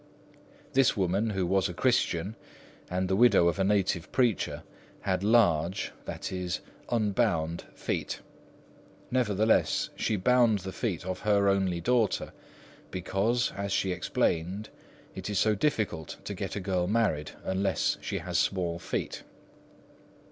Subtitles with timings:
[0.73, 2.35] This woman, who was a Christian,
[2.89, 4.63] and the widow of a native preacher,
[5.01, 6.49] had large, i.e.
[6.89, 8.19] unbound, feet.
[9.11, 12.33] Nevertheless, she bound the feet of her only daughter,
[12.89, 14.69] because, as she explained,
[15.13, 19.21] it is so difficult to get a girl married unless she has small feet.